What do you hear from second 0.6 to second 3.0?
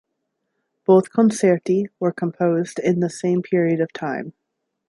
Both concerti were composed